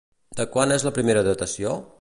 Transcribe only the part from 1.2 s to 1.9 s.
datació?